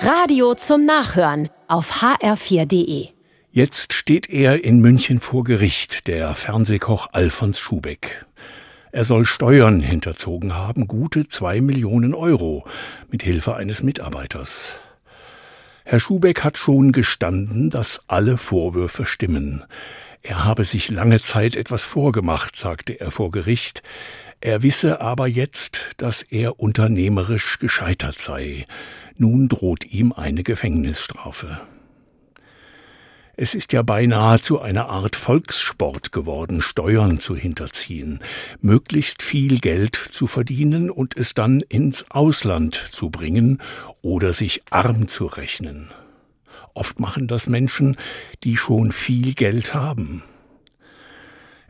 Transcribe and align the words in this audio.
Radio 0.00 0.54
zum 0.54 0.84
Nachhören 0.84 1.48
auf 1.66 2.02
hr4.de. 2.02 3.08
Jetzt 3.50 3.92
steht 3.92 4.30
er 4.30 4.62
in 4.62 4.78
München 4.78 5.18
vor 5.18 5.42
Gericht, 5.42 6.06
der 6.06 6.36
Fernsehkoch 6.36 7.08
Alfons 7.10 7.58
Schubeck. 7.58 8.24
Er 8.92 9.02
soll 9.02 9.26
Steuern 9.26 9.80
hinterzogen 9.80 10.54
haben, 10.54 10.86
gute 10.86 11.26
zwei 11.26 11.60
Millionen 11.60 12.14
Euro, 12.14 12.64
mit 13.10 13.24
Hilfe 13.24 13.56
eines 13.56 13.82
Mitarbeiters. 13.82 14.74
Herr 15.84 15.98
Schubeck 15.98 16.44
hat 16.44 16.58
schon 16.58 16.92
gestanden, 16.92 17.68
dass 17.68 18.00
alle 18.06 18.36
Vorwürfe 18.36 19.04
stimmen. 19.04 19.64
Er 20.22 20.44
habe 20.44 20.62
sich 20.62 20.90
lange 20.90 21.20
Zeit 21.20 21.56
etwas 21.56 21.84
vorgemacht, 21.84 22.56
sagte 22.56 23.00
er 23.00 23.10
vor 23.10 23.32
Gericht. 23.32 23.82
Er 24.40 24.62
wisse 24.62 25.00
aber 25.00 25.26
jetzt, 25.26 25.94
dass 25.96 26.22
er 26.22 26.60
unternehmerisch 26.60 27.58
gescheitert 27.58 28.18
sei. 28.18 28.66
Nun 29.16 29.48
droht 29.48 29.84
ihm 29.84 30.12
eine 30.12 30.44
Gefängnisstrafe. 30.44 31.60
Es 33.40 33.54
ist 33.54 33.72
ja 33.72 33.82
beinahe 33.82 34.40
zu 34.40 34.60
einer 34.60 34.88
Art 34.88 35.14
Volkssport 35.14 36.10
geworden, 36.10 36.60
Steuern 36.60 37.20
zu 37.20 37.36
hinterziehen, 37.36 38.18
möglichst 38.60 39.22
viel 39.22 39.60
Geld 39.60 39.94
zu 39.94 40.26
verdienen 40.26 40.90
und 40.90 41.16
es 41.16 41.34
dann 41.34 41.60
ins 41.60 42.10
Ausland 42.10 42.74
zu 42.74 43.10
bringen 43.10 43.62
oder 44.02 44.32
sich 44.32 44.62
arm 44.70 45.06
zu 45.06 45.26
rechnen. 45.26 45.88
Oft 46.74 46.98
machen 46.98 47.28
das 47.28 47.46
Menschen, 47.46 47.96
die 48.42 48.56
schon 48.56 48.90
viel 48.90 49.34
Geld 49.34 49.72
haben. 49.72 50.24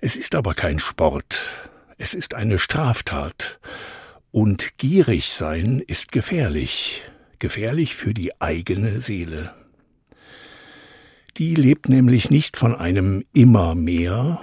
Es 0.01 0.17
ist 0.17 0.35
aber 0.35 0.55
kein 0.55 0.79
Sport, 0.79 1.69
es 1.99 2.15
ist 2.15 2.35
eine 2.35 2.59
Straftat, 2.59 3.59
und 4.31 4.79
gierig 4.79 5.33
sein 5.33 5.83
ist 5.85 6.13
gefährlich, 6.13 7.03
gefährlich 7.41 7.97
für 7.97 8.15
die 8.15 8.41
eigene 8.41 9.01
Seele. 9.01 9.53
Die 11.37 11.55
lebt 11.55 11.89
nämlich 11.89 12.31
nicht 12.31 12.57
von 12.57 12.75
einem 12.75 13.25
immer 13.33 13.75
mehr. 13.75 14.41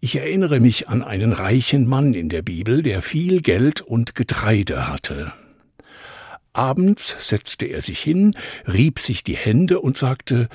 Ich 0.00 0.16
erinnere 0.16 0.58
mich 0.58 0.88
an 0.88 1.02
einen 1.02 1.32
reichen 1.32 1.86
Mann 1.86 2.12
in 2.14 2.28
der 2.28 2.42
Bibel, 2.42 2.82
der 2.82 3.02
viel 3.02 3.40
Geld 3.40 3.80
und 3.80 4.16
Getreide 4.16 4.88
hatte. 4.88 5.32
Abends 6.52 7.16
setzte 7.20 7.66
er 7.66 7.80
sich 7.80 8.00
hin, 8.00 8.36
rieb 8.66 8.98
sich 8.98 9.22
die 9.22 9.36
Hände 9.36 9.80
und 9.80 9.96
sagte 9.96 10.48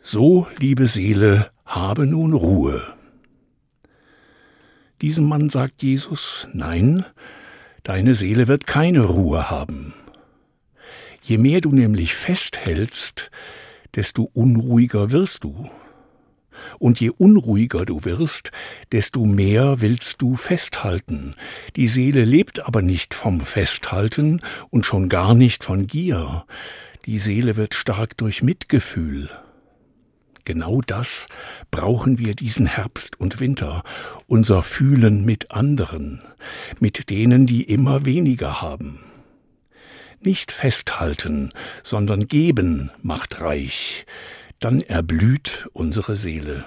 So, 0.00 0.48
liebe 0.58 0.86
Seele, 0.86 1.50
habe 1.64 2.06
nun 2.06 2.32
Ruhe. 2.32 2.97
Diesem 5.00 5.26
Mann 5.26 5.48
sagt 5.48 5.82
Jesus 5.82 6.48
Nein, 6.52 7.04
deine 7.84 8.14
Seele 8.14 8.48
wird 8.48 8.66
keine 8.66 9.02
Ruhe 9.02 9.48
haben. 9.48 9.94
Je 11.22 11.38
mehr 11.38 11.60
du 11.60 11.70
nämlich 11.70 12.14
festhältst, 12.14 13.30
desto 13.94 14.28
unruhiger 14.32 15.12
wirst 15.12 15.44
du. 15.44 15.70
Und 16.80 17.00
je 17.00 17.10
unruhiger 17.10 17.84
du 17.86 18.04
wirst, 18.04 18.50
desto 18.90 19.24
mehr 19.24 19.80
willst 19.80 20.20
du 20.20 20.34
festhalten. 20.34 21.36
Die 21.76 21.86
Seele 21.86 22.24
lebt 22.24 22.66
aber 22.66 22.82
nicht 22.82 23.14
vom 23.14 23.40
Festhalten 23.40 24.40
und 24.70 24.84
schon 24.84 25.08
gar 25.08 25.34
nicht 25.34 25.62
von 25.62 25.86
Gier. 25.86 26.44
Die 27.06 27.20
Seele 27.20 27.56
wird 27.56 27.74
stark 27.74 28.16
durch 28.16 28.42
Mitgefühl. 28.42 29.30
Genau 30.48 30.80
das 30.80 31.26
brauchen 31.70 32.18
wir 32.18 32.34
diesen 32.34 32.64
Herbst 32.64 33.20
und 33.20 33.38
Winter, 33.38 33.82
unser 34.26 34.62
Fühlen 34.62 35.22
mit 35.26 35.50
anderen, 35.50 36.22
mit 36.80 37.10
denen, 37.10 37.44
die 37.44 37.64
immer 37.64 38.06
weniger 38.06 38.62
haben. 38.62 38.98
Nicht 40.22 40.50
festhalten, 40.50 41.50
sondern 41.84 42.28
geben 42.28 42.90
macht 43.02 43.42
reich, 43.42 44.06
dann 44.58 44.80
erblüht 44.80 45.68
unsere 45.74 46.16
Seele. 46.16 46.64